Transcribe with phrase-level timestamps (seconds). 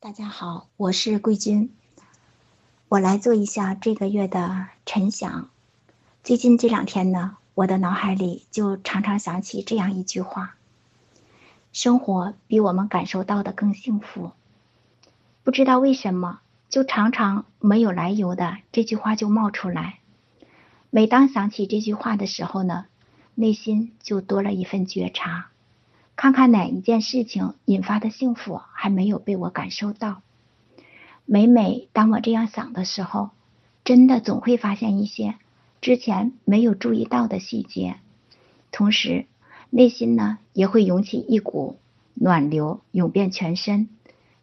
[0.00, 1.74] 大家好，我是桂军，
[2.86, 5.50] 我来做一下这个月的晨想。
[6.22, 10.54] 最近这两天呢，我的脑海里就常常想起这样一句话：
[11.72, 14.30] 生活比我们感受到的更幸福。
[15.42, 19.98] 不知道为什么，就常常没有来由的这句话就冒出来。
[20.90, 22.86] 每当想起这句话的时候呢，
[23.34, 25.48] 内心就多了一份觉察。
[26.18, 30.20] 看看哪一件事情引发的幸福还没有被我感受到。
[31.24, 33.30] 每每当我这样想的时候，
[33.84, 35.36] 真的总会发现一些
[35.80, 38.00] 之前没有注意到的细节，
[38.72, 39.26] 同时
[39.70, 41.78] 内心呢也会涌起一股
[42.14, 43.88] 暖流，涌遍全身。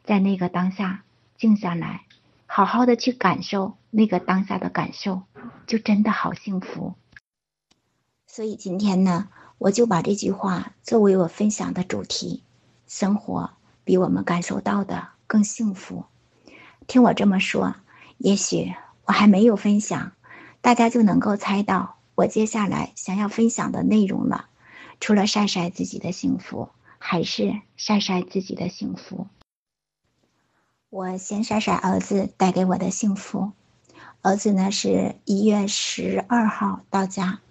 [0.05, 1.03] 在那个当下
[1.37, 2.05] 静下来，
[2.45, 5.23] 好好的去感受那个当下的感受，
[5.67, 6.93] 就真的好幸福。
[8.26, 9.27] 所以今天呢。
[9.57, 12.43] 我就把这句话作为我分享的主题：
[12.87, 13.51] 生活
[13.83, 16.05] 比我们感受到的更幸福。
[16.87, 17.75] 听我这么说，
[18.17, 18.73] 也许
[19.05, 20.12] 我还没有分享，
[20.62, 24.49] 大家就能够猜到我接下来想要分享的内容了。
[24.99, 26.69] 除了晒晒自己的幸福，
[26.99, 29.27] 还是晒晒自己的幸福。
[30.90, 33.51] 我先晒晒儿子带给我的幸福。
[34.21, 37.41] 儿子呢，是一月十二号到家。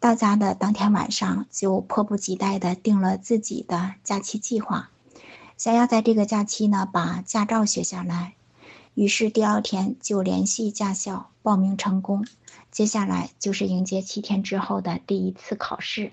[0.00, 4.88] 到家的当天晚上，就迫不及待地定了自己的假期计划，
[5.58, 8.32] 想要在这个假期呢把驾照学下来。
[8.94, 12.26] 于是第二天就联系驾校报名成功，
[12.70, 16.12] 接下来就是迎接七天之后的第一次考试。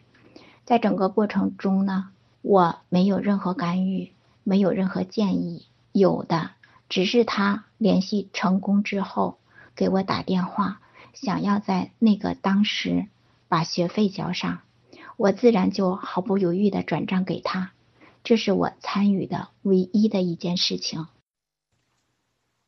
[0.66, 2.10] 在整个过程中呢，
[2.42, 4.12] 我没有任何干预，
[4.44, 6.52] 没有任何建议，有的
[6.90, 9.38] 只是他联系成功之后
[9.78, 10.82] 给我打电话，
[11.14, 13.08] 想要在那个当时。
[13.48, 14.62] 把学费交上，
[15.16, 17.72] 我自然就毫不犹豫的转账给他。
[18.24, 21.08] 这是我参与的唯一的一件事情。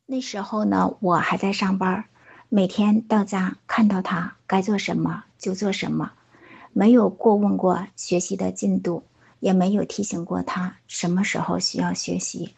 [0.06, 2.06] 那时候呢，我还在上班，
[2.48, 6.12] 每天到家看到他该做什么就做什么，
[6.72, 9.04] 没有过问过学习的进度，
[9.38, 12.54] 也没有提醒过他什么时候需要学习。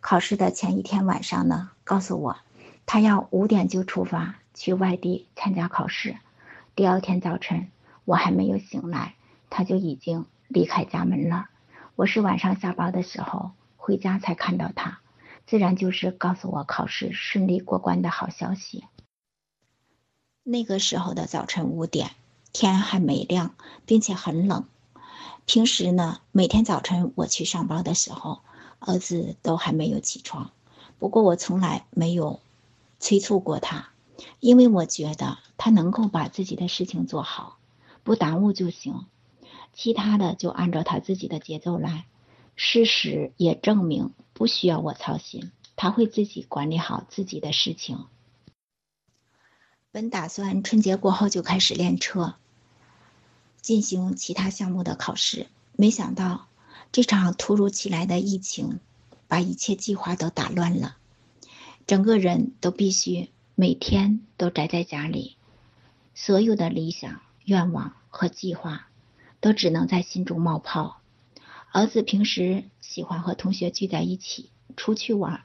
[0.00, 2.36] 考试的前一天晚上呢，告诉我
[2.84, 6.16] 他要五点就出发去外地参加考试。
[6.80, 7.70] 第二天早晨，
[8.06, 9.14] 我还没有醒来，
[9.50, 11.50] 他就已经离开家门了。
[11.94, 15.00] 我是晚上下班的时候回家才看到他，
[15.46, 18.86] 自然就是告诉我考试顺利过关的好消息。
[20.42, 22.12] 那个时候的早晨五点，
[22.50, 23.54] 天还没亮，
[23.84, 24.64] 并且很冷。
[25.44, 28.40] 平时呢，每天早晨我去上班的时候，
[28.78, 30.50] 儿子都还没有起床。
[30.98, 32.40] 不过我从来没有
[32.98, 33.90] 催促过他。
[34.38, 37.58] 因为我觉得他能够把自己的事情做好，
[38.02, 39.06] 不耽误就行，
[39.72, 42.06] 其他的就按照他自己的节奏来。
[42.56, 48.06] 事实也证明不需要我操心，他会自己管理好自己的事情。
[49.90, 52.34] 本打算春节过后就开始练车，
[53.62, 56.48] 进行其他项目的考试，没想到
[56.92, 58.80] 这场突如其来的疫情
[59.26, 60.96] 把一切计划都打乱了，
[61.86, 63.30] 整个人都必须。
[63.60, 65.36] 每天都宅在家里，
[66.14, 68.88] 所有的理想、愿望和计划
[69.38, 71.02] 都只能在心中冒泡。
[71.70, 74.48] 儿子平时喜欢和同学聚在一起
[74.78, 75.42] 出去玩，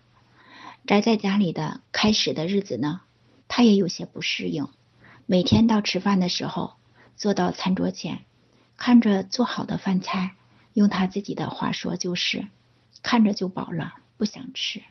[0.87, 3.01] 宅在家里的开始的日子呢，
[3.49, 4.69] 他也有些不适应。
[5.25, 6.75] 每天到吃饭的时候，
[7.17, 8.23] 坐到餐桌前，
[8.77, 10.35] 看着做好的饭菜，
[10.71, 12.47] 用他自己的话说就是
[13.03, 14.81] 看着就饱了，不想吃，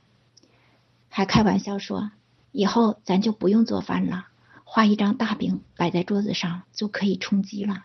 [1.08, 2.10] 还开玩笑说。
[2.56, 4.28] 以后咱就不用做饭了，
[4.62, 7.84] 画一张大饼摆在桌子上就可以充饥了。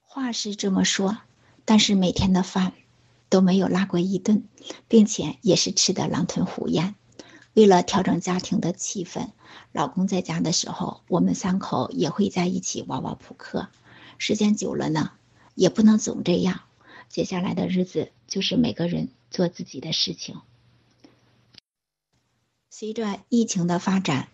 [0.00, 1.18] 话是这么说，
[1.66, 2.72] 但是每天的饭
[3.28, 4.48] 都没有落过一顿，
[4.88, 6.94] 并且也是吃的狼吞虎咽。
[7.52, 9.28] 为了调整家庭的气氛，
[9.70, 13.68] 老公在家的时候，我们三口也会在一起玩玩扑克。
[14.16, 15.12] 时间久了呢，
[15.54, 16.62] 也不能总这样。
[17.10, 20.40] 接下来的日子就是每个人做自己的事情。
[22.78, 24.28] 随着疫情的发展，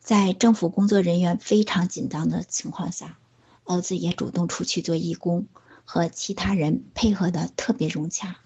[0.00, 3.16] 在政府工作人员非常紧张的情况下，
[3.64, 5.46] 儿子也主动出去做义工，
[5.84, 8.38] 和其他人配合的特别融洽。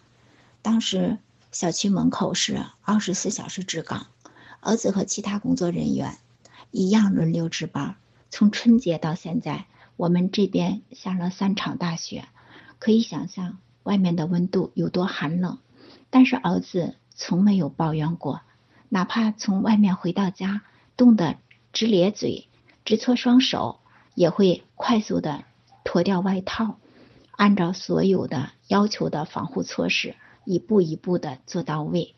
[0.60, 1.16] 当时
[1.52, 4.08] 小区门口是二十四小时值岗，
[4.60, 6.19] 儿子和其他工作人员
[6.70, 7.96] 一样轮流值班。
[8.28, 9.64] 从春节到现在，
[9.96, 12.28] 我们这边下了三场大雪，
[12.78, 15.56] 可以想象外面的温度有多寒冷，
[16.10, 18.42] 但是儿子从没有抱怨过。
[18.92, 20.62] 哪怕从外面回到家，
[20.96, 21.38] 冻得
[21.72, 22.48] 直咧嘴、
[22.84, 23.78] 直搓双手，
[24.16, 25.44] 也会快速的
[25.84, 26.76] 脱掉外套，
[27.31, 32.16] 按照所有的要求的防护措施，一步一步的做到位。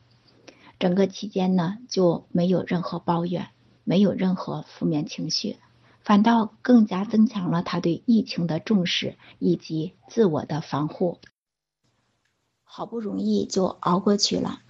[0.78, 3.50] 整个期间呢就没有任何抱怨，
[3.84, 5.58] 没有任何负面情绪，
[6.00, 11.18] 反倒更加增强了他对疫情的重视以及自我的防护。
[12.64, 14.60] 好不容易就熬过去了，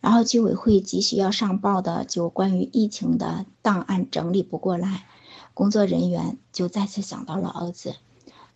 [0.00, 5.06] 然后居委会急需要上报的就关于疫情的档案整理不过来，
[5.52, 7.96] 工作人员就再次想到了儿子。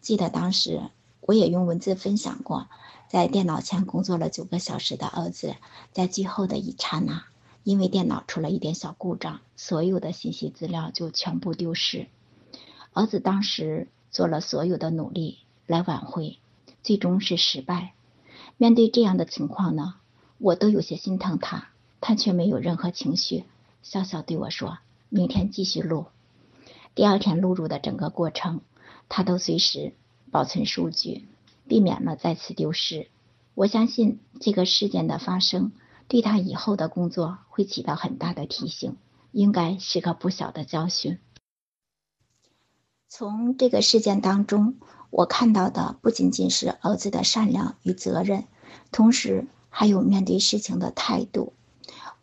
[0.00, 0.82] 记得当时
[1.20, 2.68] 我也用文字分享过，
[3.08, 5.56] 在电脑前工作了九个小时的儿子，
[5.92, 7.24] 在最后的一刹那，
[7.64, 12.06] 因为电脑出了一点小故障，所有的信息资料就全部丢失。
[12.92, 16.38] 儿子当时做了所有的努力来挽回，
[16.82, 17.92] 最终是失败。
[18.56, 19.94] 面对这样的情况呢，
[20.40, 21.68] 我都有些心疼他，
[22.00, 23.44] 他却没有任何情绪，
[23.82, 24.78] 笑笑对我说
[25.08, 26.06] ：“明天继续录。”
[26.96, 28.62] 第二天录入的整个过程，
[29.08, 29.92] 他都随时
[30.30, 31.26] 保存数据，
[31.68, 33.08] 避免了再次丢失。
[33.54, 35.72] 我相信这个事件的发生，
[36.08, 38.96] 对他以后的工作会起到很大的提醒，
[39.32, 41.18] 应该是个不小的教训。
[43.08, 44.76] 从这个事件当中。
[45.12, 48.44] 我看到的不仅仅是儿子的善良与责任，
[48.92, 51.54] 同时还有面对事情的态度。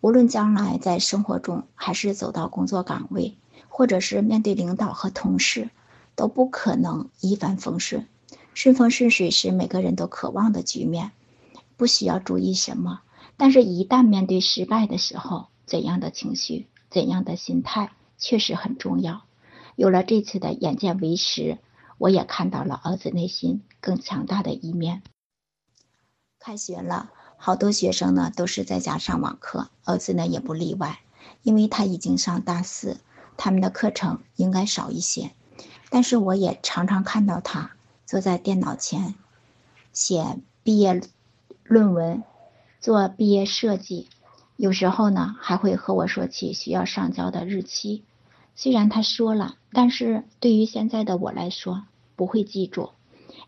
[0.02, 3.36] 无论将来在生活中，还是走到工作岗位，
[3.68, 5.72] 或者是面对领导和同事，
[6.16, 8.08] 都不可能一帆风顺。
[8.54, 11.12] 顺风顺水是每个人都渴望的局面，
[11.78, 13.02] 不需要注意什么。
[13.38, 19.24] 但是，一旦面对失败的时候，怎样的情绪、怎样的心态，确实很重要。
[19.76, 21.58] 有了这次的眼见为实。
[22.00, 25.02] 我也看到了儿子内心更强大的一面。
[26.38, 31.00] 开学了，好多学生呢都是在家上网课，儿子呢也不例外，
[31.44, 32.98] 因为他已经上大四，
[33.38, 35.32] 他们的课程应该少一些。
[35.90, 37.72] 但是我也常常看到他
[38.06, 39.16] 坐在电脑前
[39.94, 41.02] 写毕业
[41.64, 42.24] 论文、
[42.82, 44.10] 做毕业设计，
[44.58, 48.04] 有时候呢还会和我说起需要上交的日期。
[48.56, 51.84] 虽然他说了，但是对于现在的我来说，
[52.16, 52.90] 不会记住，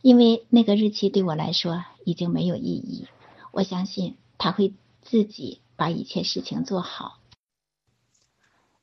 [0.02, 3.08] 因为那个日期对我来说已经没有意义。
[3.52, 7.20] 我相信他会自己把一切事情做好。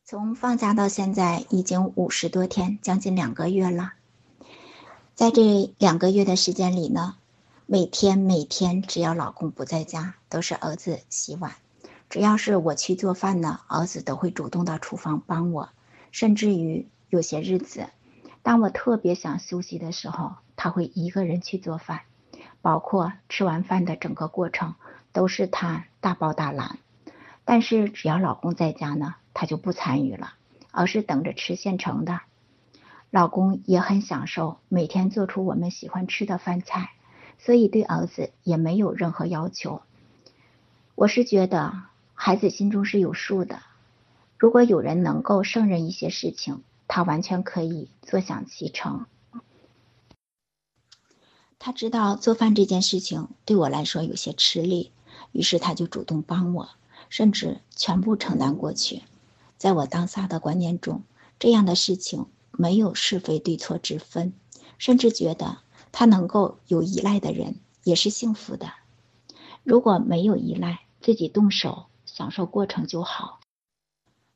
[0.04, 3.94] 从放假到现在已经五十多天，将近两个月了。
[5.14, 7.16] 在这两个月的时间里呢，
[7.66, 11.52] 每天每天只要老公不在家，都是儿子洗碗；
[12.08, 15.70] 只要是我去做饭呢，儿子都会主动到厨房帮我。
[16.12, 17.88] 甚至于有些日子，
[18.42, 22.02] 当我特别想休息的时候，他会一个人去做饭，
[22.66, 24.74] 包括吃完饭的整个过程
[25.12, 26.80] 都是他大包大揽。
[27.44, 30.32] 但是只要老公在家呢，他就不参与了，
[30.72, 32.22] 而是等着吃现成的。
[33.10, 36.90] 老公也很享受每天做出我们喜欢吃的饭菜，
[37.38, 39.82] 所以对儿子也没有任何要求。
[40.96, 41.72] 我是觉得
[42.14, 43.60] 孩子心中是有数的。
[44.38, 49.06] 如果有人能够胜任一些事情，他完全可以坐享其成。
[51.66, 54.92] 他知道做饭这件事情对我来说有些吃力，
[55.32, 56.68] 于是他就主动帮我，
[57.08, 59.02] 甚至全部承担过去。
[59.58, 61.02] 在我当下的观念中，
[61.40, 64.32] 这样的事情没有是非对错之分，
[64.78, 65.58] 甚至觉得
[65.90, 68.72] 他能够有依赖的人也是幸福的。
[69.64, 73.40] 如果没有依赖，自己动手享受过程就好。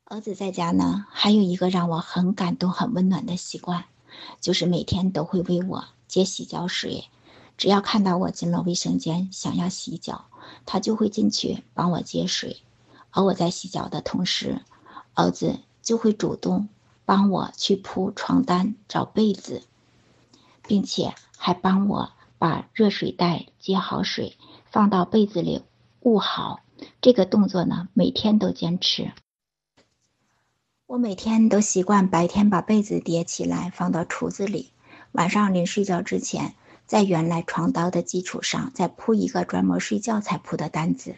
[0.03, 3.85] 儿子在家呢，还有一个让我很感动、很温暖的习惯，
[4.41, 7.05] 就是每天都会为我接洗脚水。
[7.61, 10.25] 只要看到我进了卫生间想要洗脚，
[10.65, 12.57] 他就会进去帮我接水。
[13.11, 14.61] 而我在洗脚的同时，
[15.13, 16.69] 儿子就会主动
[17.05, 19.61] 帮我去铺床单、找被子，
[20.63, 24.35] 并且还帮我把热水袋接好水，
[24.71, 25.61] 放到被子里
[25.99, 26.61] 捂好。
[26.99, 29.11] 这个动作呢，每天都坚持。
[30.87, 34.71] 我每天都习惯白天把被子叠起来放到橱子里，
[35.11, 36.55] 晚上临睡觉之前，
[36.91, 41.15] 在原来床单的基础上再铺一个专门睡觉才铺的单子，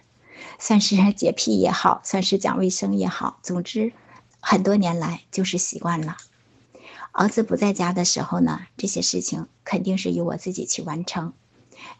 [0.59, 3.91] 算是 洁癖也好，算是讲卫生也好，总之，
[4.39, 6.17] 很多年来就是习惯了。
[7.11, 11.33] 儿子不在家的时候呢，这些事情肯定是由我自己去完成。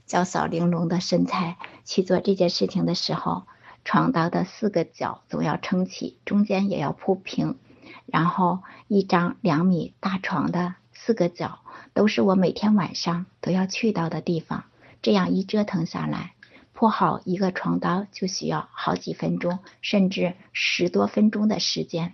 [0.05, 3.41] 娇小玲珑的身材去做这件事情的时候。
[3.85, 7.57] 床单的四个角总要撑起，中间也要铺平，
[8.05, 11.59] 然后一张两米大床的四个角
[11.93, 14.65] 都是我每天晚上都要去到的地方。
[15.01, 16.33] 这样一折腾下来，
[16.73, 22.13] 铺好一个床单就需要好几分钟，甚至十多分钟的时间。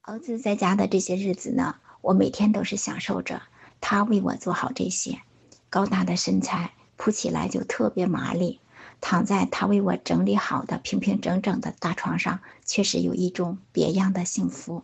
[0.00, 3.42] 儿子在家的这些日子呢，我每天都是享受着
[3.80, 5.20] 他为我做好这些。
[5.68, 8.60] 高大的身材铺起来就特别麻利。
[9.00, 14.82] 躺在他为我整理好的平平整整的大床上，确实有一种别样的幸福。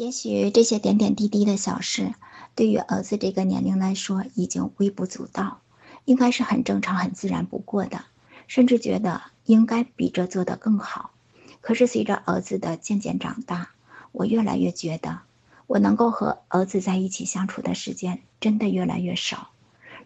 [0.00, 2.14] 也许这些点点滴滴的小事，
[2.54, 5.60] 对于儿子这个年龄来说已经微不足道，
[6.06, 8.06] 应该是很正常、很自然不过的，
[8.46, 11.10] 甚至觉得应该比这做得更好。
[11.60, 13.72] 可是随着儿子的渐渐长大，
[14.10, 15.20] 我越来越觉得，
[15.66, 19.50] 我能够和儿子在一起相处的时间真的越来越少。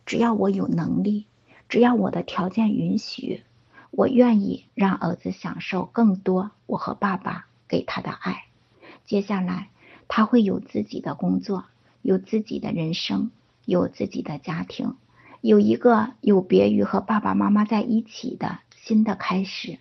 [0.06, 1.26] 只要我有能力，
[1.68, 3.44] 只要我的条件允许，
[3.92, 8.46] 我愿意让儿子享受更多我和爸爸给他的爱。
[9.06, 9.68] 接下来。
[10.08, 11.64] 他会有自己的工作，
[12.02, 13.30] 有自己的人生，
[13.64, 14.96] 有自己的家庭，
[15.40, 19.78] 有一个有别于和爸爸妈妈在一起的新的开始。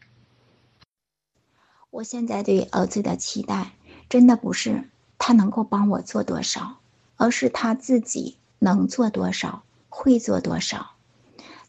[1.90, 3.74] 我现在对儿子的期待，
[4.10, 6.78] 真的不是他能够帮我做多少，
[7.18, 10.92] 而是他自己能做多少，会做多少。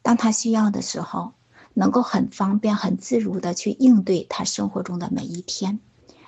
[0.00, 1.32] 当他需要的时候，
[1.74, 5.80] 能够很方便、很自如的去应对他生活中的每一天，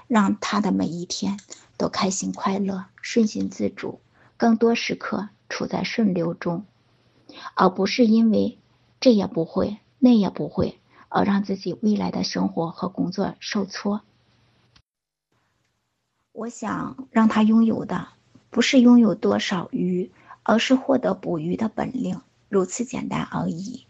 [0.09, 1.39] 让他的每一天。
[1.79, 4.01] 都开心快乐、顺心自主，
[4.39, 6.65] 更多时刻处在顺流中，
[7.53, 8.59] 而不是因为
[8.99, 14.01] 这也不会、那也不会，而让自己未来的生活和工作受挫。
[16.33, 18.09] 我想让他拥有的，
[18.49, 20.11] 不是拥有多少鱼，
[20.43, 23.86] 而是获得捕鱼的本领，如此简单而已。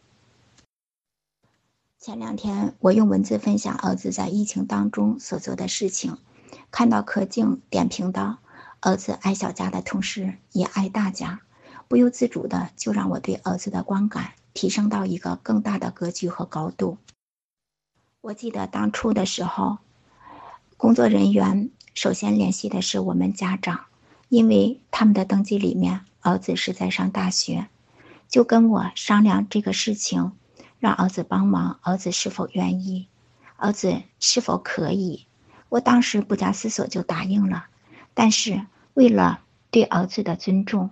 [2.06, 6.18] 前两天，我用文字分享儿子在疫情当中所做的事情。
[6.70, 8.38] 看到柯静点评道
[8.78, 11.40] ：“儿子爱小家的同时也爱大家，
[11.88, 16.98] 不由自主的就让我对儿子的观感提升到一个更大的格局和高度。
[18.20, 19.78] 我记得当初的时候，
[20.76, 23.86] 工作人员首先联系的是我们家长，
[24.28, 27.66] 因为他们的登记里面儿子是在上大学，
[28.28, 30.30] 就跟我商量这个事情，
[30.86, 33.08] 让儿子帮忙，儿子是否愿意，
[33.56, 35.26] 儿子是否可以。”
[35.68, 37.66] 我当时不加思索就答应了，
[38.14, 38.64] 但是
[38.94, 39.40] 为了
[39.72, 40.90] 对儿子的尊重，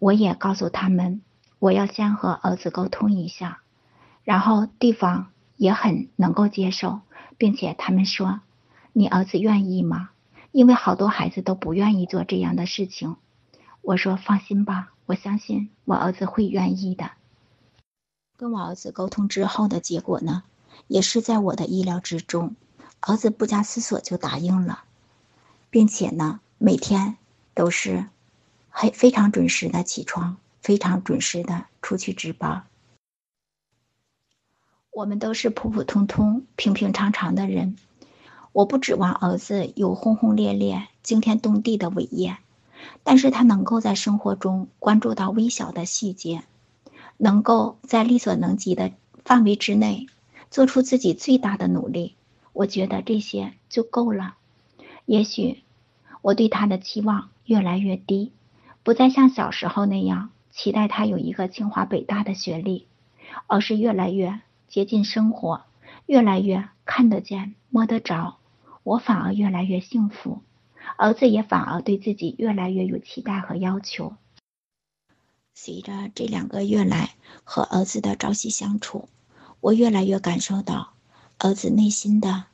[0.00, 1.22] 我也告诉他们，
[1.60, 3.60] 我要先和儿子沟通一下，
[4.24, 7.02] 然后对方也很能够接受，
[7.36, 8.40] 并且他们说
[8.92, 10.10] ：“你儿子愿意吗？”
[10.50, 13.14] 因为好多孩子都不愿意做这样的事情。
[13.80, 17.12] 我说：“放心吧，我相信我儿子会愿意的。”
[18.38, 20.44] 跟我儿子沟通之后的结果呢，
[20.86, 22.54] 也是在我的意料之中。
[23.00, 24.84] 儿子不加思索就答应了，
[25.70, 27.16] 并且呢，每天
[27.52, 28.06] 都是
[28.68, 32.64] 很非常准时的起床，非常准时的出去值班。
[34.92, 37.76] 我们都是普普通通、平平常常的人，
[38.52, 42.38] 我不指望儿子有轰轰烈烈、惊天动地的伟业，
[43.02, 46.44] 但是他能够在生活中关注到微小的细节，
[47.18, 48.92] 能够在力所能及的
[49.24, 50.06] 范围之内
[50.50, 52.14] 做出自己最大的努力。
[52.54, 54.34] 我觉得这些就够了。
[55.04, 55.62] 也许
[56.22, 58.32] 我对他的期望越来越低，
[58.82, 62.86] 不再像小时候那样期待他有一个清华北大的学历，
[63.46, 65.62] 而是越来越接近生活，
[66.06, 68.38] 越来越看得见、摸得着。
[68.82, 70.40] 我反而越来越幸福，
[70.96, 74.14] 儿子也反而对自己越来越有期待和要求。
[75.60, 79.08] 随着这两个月来和儿子的朝夕相处，
[79.58, 80.92] 我越来越感受到。
[81.36, 82.44] 儿子内心的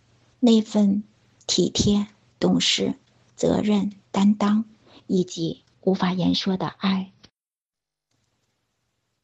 [0.40, 1.04] 那份
[1.46, 2.06] 体贴、
[2.40, 2.94] 懂事、
[3.36, 4.64] 责任担当，
[5.06, 7.12] 以及无法言说的爱。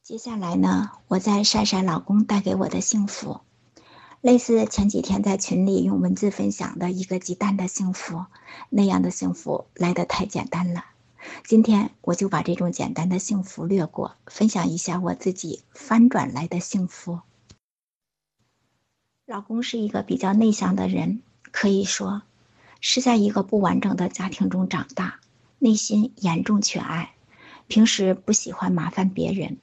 [0.02, 3.40] 接下来呢，我再晒晒老公带给我的幸福，
[4.20, 8.26] 类似前几天在群里用文字分享的一个鸡蛋的幸福，
[8.68, 10.84] 那样的幸福来得太简单了。
[11.44, 17.20] 今天我就把这种简单的幸福略过，分享一下我自己翻转来的幸福。
[19.26, 21.22] 老公是一个比较内向的人，
[21.52, 22.22] 可以说
[22.80, 25.20] 是在一个不完整的家庭中长大，
[25.58, 27.14] 内心严重缺爱，
[27.68, 29.58] 平时不喜欢麻烦别人，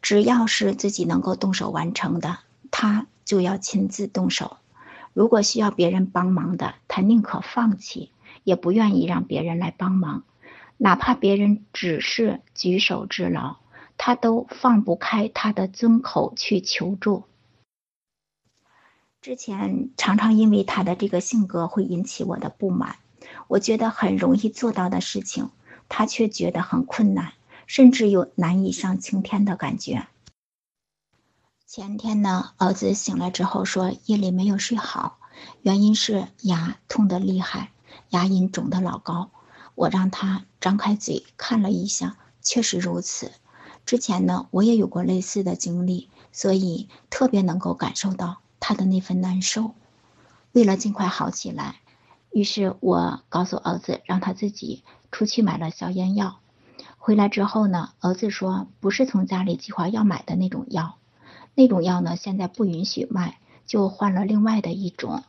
[0.00, 2.38] 只要是自己能够动手完成的，
[2.70, 4.56] 他就要亲自动手。
[5.12, 8.12] 如果需要别人帮忙的，他宁可放弃，
[8.44, 10.24] 也不愿意让别人来帮忙，
[10.82, 13.56] 哪怕别人只是举手之劳，
[13.98, 17.24] 他都放不开他的尊口去求助。
[19.20, 22.96] 之前常常因为他的这个性格会引起我的不满，
[23.46, 25.50] 我觉得很容易做到的事情，
[25.90, 27.34] 他却觉得很困难，
[27.66, 30.06] 甚至有难以上青天的感觉。
[31.66, 35.18] 前天呢，儿子醒了之后说夜里没有睡好，
[35.60, 37.70] 原因是牙痛得厉害，
[38.08, 39.30] 牙龈肿得老高。
[39.74, 43.32] 我让他张开嘴看了一下，确实如此。
[43.86, 49.72] 之前呢，我也有过类似的经历，所以特别能够感受到他的那份难受。
[50.52, 51.80] 为了尽快好起来，
[52.30, 56.38] 于是我告诉儿子，让他自己出去买了消炎药。
[56.98, 60.96] 回来之后呢，儿子说不是从家里计划要买的那种药，
[61.54, 65.24] 那种药呢现在不允许卖，就换了另外的一种。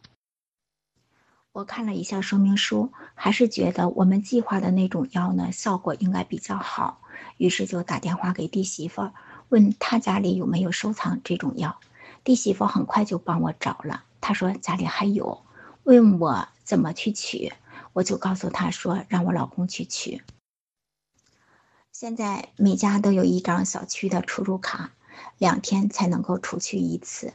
[1.53, 7.01] 我看了一下说明书，还是觉得我们计划的那种药呢效果应该比较好，
[7.36, 9.12] 于是就打电话给弟媳妇，
[9.50, 11.77] 问他家里有没有收藏这种药。
[12.24, 15.43] 弟媳妇很快就帮我找了，她说家里还有，
[15.84, 17.51] 问我怎么去取，
[17.91, 20.22] 我就告诉她说让我老公去取。
[21.91, 24.91] 现在每家都有一张小区的出入卡，
[25.38, 27.34] 两天才能够出去一次。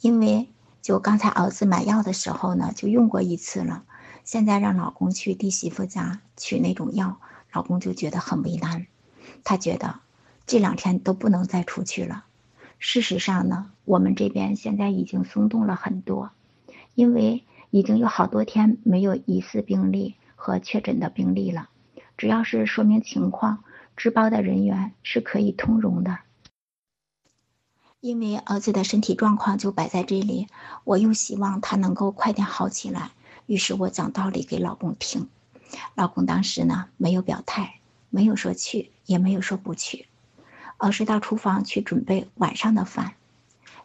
[0.00, 0.48] 因为
[0.84, 3.84] 就刚才儿子买药的时候呢，就用过一次了。
[4.22, 7.18] 现在让老公去弟媳妇家取那种药，
[7.52, 8.86] 老公就觉得很为难。
[9.44, 10.00] 他觉得
[10.46, 12.26] 这两天都不能再出去了。
[12.78, 16.32] 事实上呢，我们这边现在已经松动了很多，
[16.94, 21.70] 因为已经有好多天没有疑似病例和确诊的病例了。
[22.18, 23.64] 只要是说明情况。
[23.96, 26.18] 值班的人员是可以通融的，
[28.04, 30.46] 因为儿子的身体状况就摆在这里，
[30.84, 33.12] 我又希望他能够快点好起来，
[33.46, 35.30] 于是我讲道理给老公听。
[35.94, 37.80] 老公当时呢没有表态，
[38.10, 40.06] 没有说去，也没有说不去，
[40.76, 43.14] 而是到厨房去准备晚上的饭，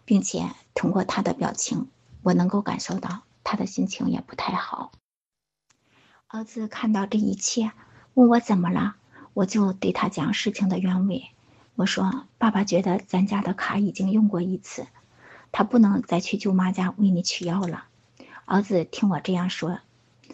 [0.03, 1.87] 并且通过他的表情，
[2.21, 4.91] 我能够感受到他的心情也不太好。
[6.27, 7.71] 儿子看到这一切，
[8.15, 8.97] 问我怎么了。
[9.33, 11.29] 我就对他讲事情的原委，
[11.79, 14.85] 我说：“爸爸觉得咱家的卡已经用过一次，
[15.49, 17.85] 他不能再去舅妈家为你取药了。”
[18.43, 19.79] 儿子听我这样说，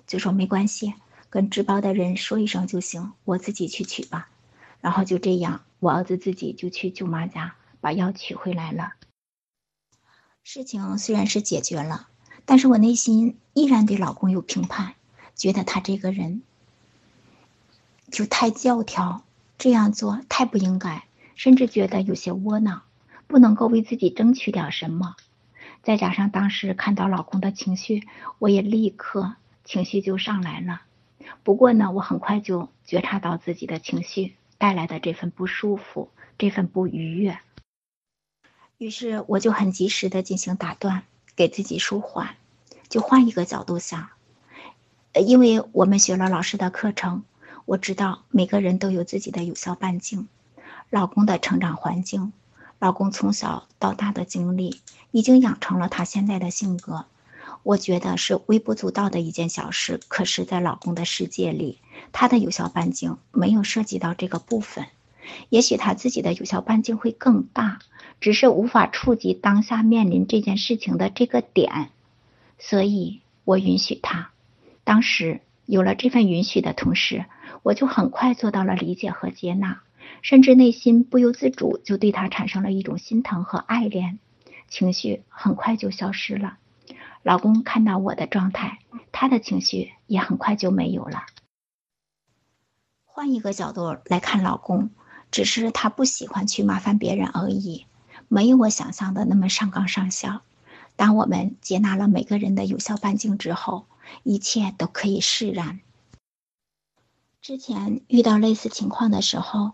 [0.07, 0.95] 就说：“没关系，
[1.29, 4.27] 跟值班的人说一声就行，我自己去取吧。”
[4.81, 8.93] 然后就这样，我儿子自己就去舅妈家把药取回来了。
[10.41, 12.07] 事情虽然是解决了，
[12.45, 14.95] 但是我内心依然对老公有评判，
[15.35, 16.41] 觉得他这个人。
[18.09, 19.23] 就太教条，
[19.59, 21.03] 这样做太不应该，
[21.35, 22.81] 甚至觉得有些窝囊，
[23.27, 25.15] 不能够为自己争取点什么。
[25.83, 28.07] 再加上当时看到老公的情绪，
[28.39, 30.81] 我也立刻情绪就上来了。
[31.43, 37.37] 不过呢，我很快就觉察到自己的情绪带来的这份不舒服，这份不愉悦。
[38.77, 41.03] 于是我就很及时的进行打断，
[41.35, 42.35] 给自己舒缓，
[42.89, 44.09] 就换一个角度想，
[45.13, 47.23] 因为我们学了老师的课程。
[47.65, 50.27] 我知道每个人都有自己的有效半径，
[50.95, 52.31] 老公的成长环境，
[52.79, 54.79] 老公从小到大的经历，
[55.11, 57.03] 已经养成了他现在的性格。
[57.63, 61.79] 我觉得是微不足道的一件小事，可是，在老公的世界里，
[62.13, 64.85] 他的有效半径没有涉及到这个部分。
[65.49, 67.79] 也许他自己的有效半径会更大，
[68.21, 71.89] 只是无法触及当下面临这件事情的这个点，
[72.57, 74.29] 所以我允许他。
[74.85, 77.25] 当时有了这份允许的同时。
[77.63, 79.81] 我就很快做到了理解和接纳，
[80.21, 84.19] 甚至内心不由自主就对他产生了一种心疼和爱恋，
[84.67, 86.57] 情绪很快就消失了。
[87.23, 88.79] 老公看到我的状态，
[89.11, 91.25] 他的情绪也很快就没有了。
[93.03, 94.91] 换一个角度来看，老公
[95.31, 97.85] 只是他不喜欢去麻烦别人而已，
[98.27, 100.39] 没有我想象的那么上纲上线。
[100.95, 103.87] 当我们接纳了每个人的有效半径之后，
[104.23, 105.79] 一切都可以释然。
[107.41, 109.73] 之前遇到类似情况的时候，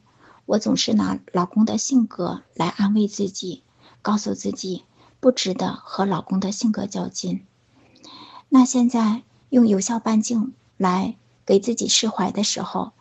[0.51, 3.63] 我总是拿老公的性格来安慰自己，
[4.01, 4.83] 告诉自己
[5.21, 7.45] 不值得和老公的性格较劲。
[8.49, 12.91] 那现在用有效半径来给自己释怀的时候，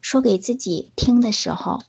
[0.00, 1.82] 说给自己听的时候，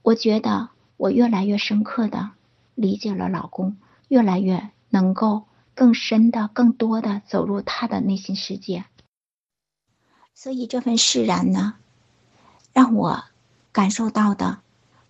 [0.00, 2.30] 我觉得我越来越深刻的
[2.74, 3.76] 理解了老公，
[4.08, 5.42] 越来越能够
[5.74, 8.86] 更深的、更多的走入他的内心世界。
[10.34, 11.74] 所以这份释然呢，
[12.72, 13.24] 让我
[13.72, 14.60] 感受到的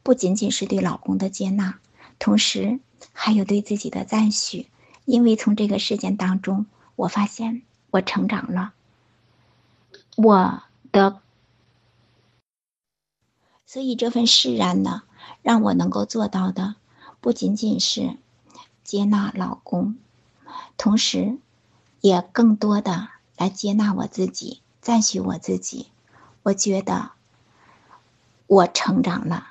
[0.02, 1.78] 不仅仅是对老公的接纳，
[2.18, 2.80] 同时
[3.12, 4.68] 还有对自己的赞许。
[5.06, 8.74] 因为从这个事件当中，我发现我成长了。
[10.16, 11.20] 我的，
[13.66, 15.02] 所以这份释然呢，
[15.42, 16.76] 让我能够做到的
[17.20, 18.18] 不仅仅是
[18.84, 19.96] 接纳老公，
[20.76, 21.38] 同时
[22.00, 24.60] 也更多的来接纳我自己。
[24.80, 25.88] 赞许我自己，
[26.42, 27.12] 我觉得
[28.50, 29.46] 我成长了。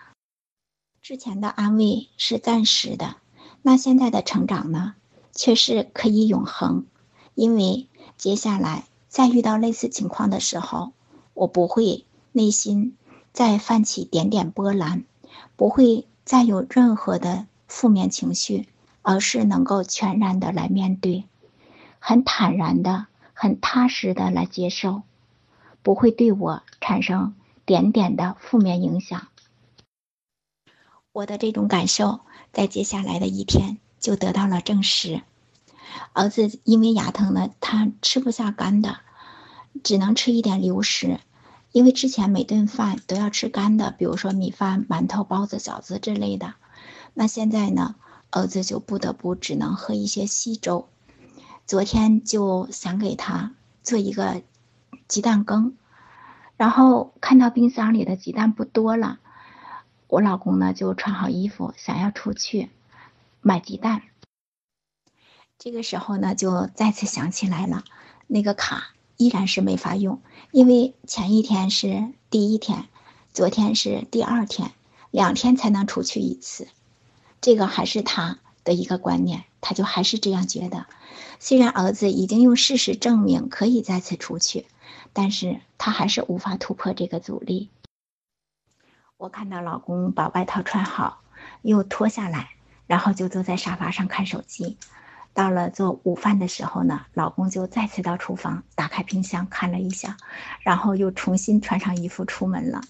[1.01, 3.15] 之前的安慰是暂时的，
[3.61, 4.95] 那现在的成长呢，
[5.31, 6.85] 却是可以永恒。
[7.33, 10.91] 因为接下来再遇到类似情况的时候，
[11.33, 12.97] 我不会内心
[13.31, 15.05] 再泛起点点波澜，
[15.55, 18.67] 不会再有任何的负面情绪，
[19.01, 21.23] 而是能够全然的来面对，
[21.99, 25.03] 很坦然的、很踏实的来接受，
[25.81, 27.33] 不会对我产生
[27.69, 29.27] 点点的负面影响。
[31.11, 35.21] 我的这种感受，在接下来的一天就得到了证实。
[36.13, 39.01] 儿子因为牙疼呢，他吃不下干的，
[39.83, 41.19] 只能吃一点流食。
[41.71, 46.55] 因为之前每顿饭都要吃干的，比如说米饭、馒头、包子、饺子之类的。
[47.13, 47.93] 那现在呢，
[48.31, 50.89] 儿子就不得不只能喝一些稀粥。
[51.67, 53.53] 昨天就想给他
[53.83, 54.41] 做一个
[55.07, 55.77] 鸡蛋羹，
[56.59, 59.19] 然后看到冰箱里的鸡蛋不多了，
[60.09, 62.69] 我老公呢就穿好衣服想要出去
[63.39, 64.01] 买鸡蛋。
[65.57, 67.85] 这个时候呢，就再次想起来了，
[68.27, 68.89] 那个卡。
[69.15, 72.85] 依然是没法用，因为前一天是第一天，
[73.33, 74.71] 昨天是第二天，
[75.11, 76.69] 两天才能出去一次。
[77.41, 80.85] 这个还是他的一个观念，他就还是这样觉得。
[81.37, 84.65] 虽然儿子已经用事实证明可以再次出去，
[85.13, 87.69] 但是他还是无法突破这个阻力。
[89.17, 91.21] 我看到老公把外套穿好，
[91.61, 92.51] 又脱下来，
[92.87, 94.77] 然后就坐在沙发上看手机。
[95.33, 100.17] 到了做午饭的时候呢，老公就再次到厨房打开冰箱看了一下，
[100.61, 102.81] 然后又重新穿上衣服出门了。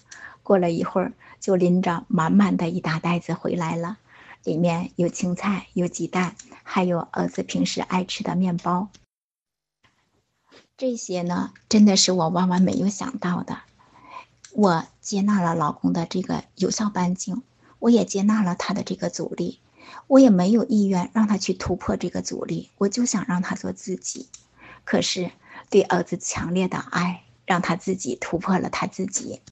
[0.42, 3.98] 过了一会儿，就拎着满满的一大袋子回来了，
[4.42, 8.88] 里面有青菜、有鸡蛋，还有儿子平时爱吃的面包。
[10.80, 13.58] 这些呢，真的是我万万没有想到的。
[14.52, 17.42] 我接纳了老公的这个有效半径，
[17.78, 19.60] 我也接纳了他的这个阻力。
[20.06, 24.30] 我也没有意愿让他去突破这个阻力，我就想让他做自己。
[24.84, 25.30] 可是
[25.68, 29.42] 对儿子强烈的爱，让他自己突破了他自己。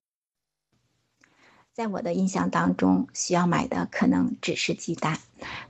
[1.79, 5.21] 在我的印象当中，需要买的可能只是鸡蛋，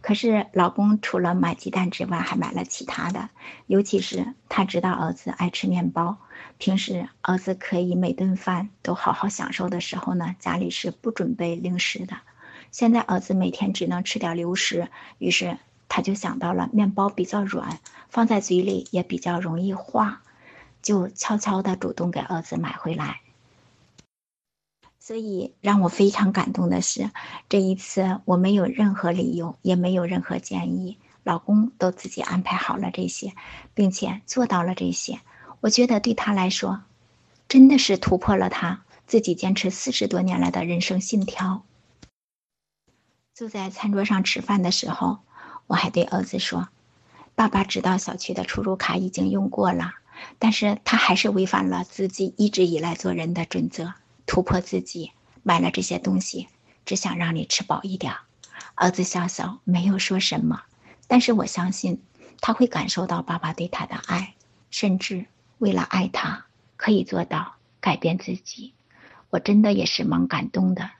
[0.00, 3.28] 可是老公除了买鸡蛋之外，还买了其他的。
[3.66, 6.16] 尤其是他知道儿子爱吃面包，
[6.56, 12.16] 平时儿子可以每顿饭都好好享受的时候呢，家里是不准备零食的。
[12.70, 15.58] 现在儿子每天只能吃点流食，于是
[15.90, 20.22] 他就想到了面包比较软，放在嘴里也比较容易化，
[20.80, 23.20] 就悄悄的主动给儿子买回来。
[25.08, 27.10] 所以让我非常感动的是，
[27.48, 33.32] 这一次我没有任何理由，也没有任何建议，老公都自己安排好了这些，
[33.72, 35.18] 并且做到了这些。
[35.60, 36.82] 我觉得对他来说，
[37.48, 41.62] 真的是突破了他自己坚持四十多年来的人生信条。
[43.32, 45.20] 坐在餐桌上吃饭的时候，
[45.68, 46.68] 我还对儿子说
[47.34, 49.94] ：“爸爸知道小区的出入卡已经用过了，
[50.38, 53.94] 但是他还是违反了自己一直以来做人的准则，
[54.28, 55.10] 突破自己
[55.42, 56.46] 买了这些东西，
[56.84, 58.14] 只想让你吃饱一点。”
[58.76, 60.62] 儿子笑笑，没有说什么，
[61.08, 62.00] 但是我相信
[62.40, 64.34] 他会感受到爸爸对他的爱，
[64.70, 65.26] 甚至
[65.58, 68.74] 为了爱他可以做到改变自己。
[69.30, 70.90] 我真的也是蛮感动的。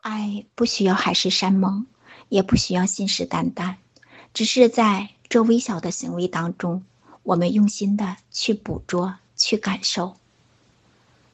[0.00, 1.86] 爱不需要海誓山盟，
[2.28, 3.76] 也不需要信誓旦旦，
[4.34, 6.84] 只是在这微小的行为当中，
[7.22, 10.19] 我们用心的去捕捉、去感受。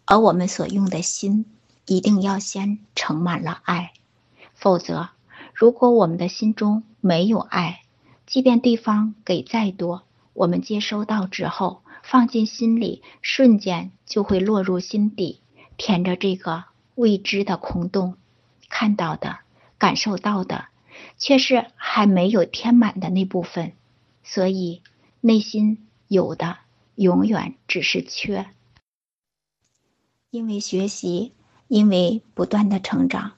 [0.06, 1.46] 而我们所用的心，
[1.84, 3.92] 一定要先盛满了爱，
[4.54, 5.08] 否则，
[5.52, 7.82] 如果我们的心中没有爱，
[8.24, 15.40] 即便对方给再多，我们接收到之后，放进心里，瞬间就会落入心底，
[15.76, 16.64] 填着这个
[16.94, 18.16] 未知的空洞。
[18.68, 19.38] 看到的、
[19.76, 20.66] 感受到的，
[21.18, 23.72] 却是还没有填满的那部分，
[24.22, 24.82] 所以
[25.20, 26.58] 内心有的
[26.94, 28.46] 永远只是缺。
[30.30, 31.32] 因为学习，
[31.68, 33.32] 因为不断的成长，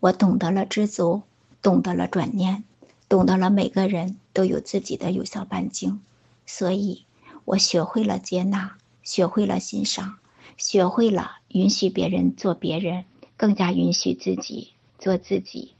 [0.00, 1.22] 我懂得了知足，
[1.62, 2.64] 懂得了转念，
[3.08, 6.00] 懂得了每个人都有自己的有效半径，
[6.46, 7.04] 所以
[7.44, 10.18] 我学会了接纳，学会了欣赏，
[10.56, 13.04] 学会了允许别人做别人。
[13.36, 15.72] 更加允许自己做自己。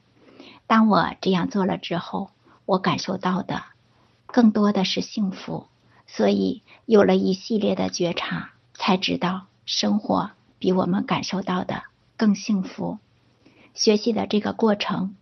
[0.67, 2.31] 当我这样做了之后，
[2.65, 3.65] 我感受到的
[4.25, 5.67] 更多的是幸福。
[6.07, 11.83] 所以有了一系列的觉察，才知道生活比我们感受到的
[12.17, 12.99] 更幸福。
[13.75, 15.17] 学习的这个过程，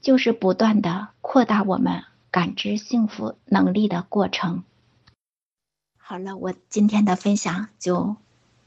[0.00, 4.64] 就是不断的扩大我们感知幸福能力的过程。
[5.96, 8.16] 好了，我今天的分享就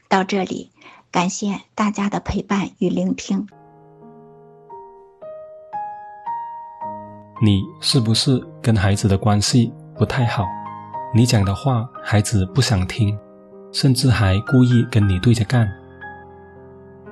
[0.08, 0.70] 到这里。
[1.10, 3.46] 感谢大家的陪伴与聆听。
[7.44, 10.46] 你是不是跟孩子的关系不太好？
[11.14, 13.18] 你讲的话孩子不想听，
[13.72, 15.66] 甚至还故意跟你对着干？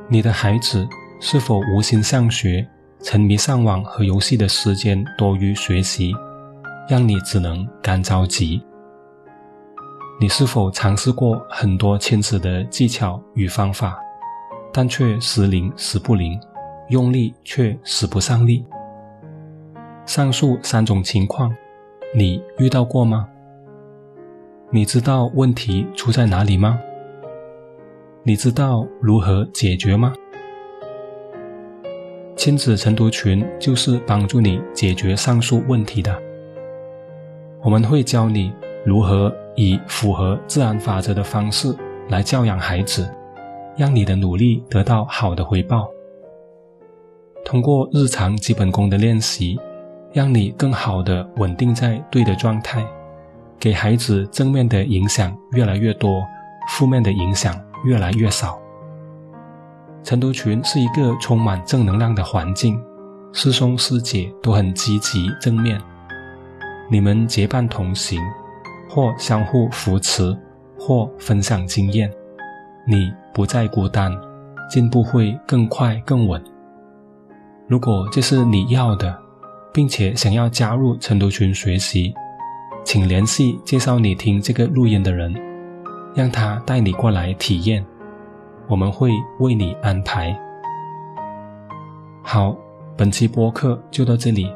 [0.09, 0.87] 你的孩子
[1.19, 2.67] 是否无心上学，
[3.03, 6.15] 沉迷上网和游戏的时间多于学习，
[6.89, 8.63] 让你只能干着急。
[10.21, 13.99] 你是否尝试过很多亲子的技巧与方法，
[14.71, 16.39] 但却时灵时不灵，
[16.91, 18.63] 用力却使不上力？
[20.05, 21.55] 上述三种情况，
[22.15, 23.27] 你遇到过吗？
[24.73, 26.81] 你知道问题出在哪里吗？
[28.23, 30.13] 你知道如何解决吗？
[32.37, 36.17] 亲子晨读群就是帮助你解决上述问题的。
[37.65, 38.53] 我们会教你
[38.85, 41.75] 如何以符合自然法则的方式
[42.09, 43.13] 来教养孩子，
[43.77, 45.91] 让你的努力得到好的回报。
[47.45, 49.59] 通过日常基本功的练习，
[50.13, 52.87] 让你更好的稳定在对的状态，
[53.61, 56.27] 给孩子正面的影响越来越多，
[56.71, 57.55] 负面的影响。
[57.83, 58.61] 越来越少。
[60.03, 62.79] 晨读群是一个充满正能量的环境，
[63.33, 65.81] 师兄师姐都很积极正面，
[66.91, 68.21] 你们结伴同行，
[68.87, 70.37] 或相互扶持，
[70.79, 72.13] 或分享经验，
[72.87, 74.13] 你不再孤单，
[74.69, 76.43] 进步会更快更稳。
[77.67, 79.19] 如果这是你要的，
[79.73, 82.13] 并且想要加入晨读群学习，
[82.85, 85.35] 请联系介绍你听这个录音的人。
[86.13, 87.87] 让他带你过来体验，
[88.67, 90.37] 我们会为你安排。
[92.21, 92.57] 好，
[92.97, 94.53] 本期播客就到这里，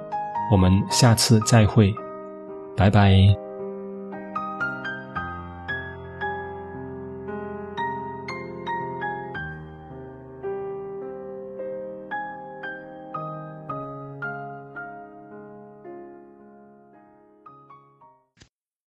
[0.50, 1.94] 我们下次再会，
[2.76, 3.43] 拜拜。